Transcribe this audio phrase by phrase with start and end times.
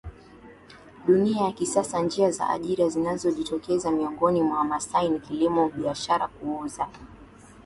[1.07, 6.87] dunia ya kisasaNjia za ajira zinazojitokeza miongoni mwa Wamasai ni kilimo biashara kuuza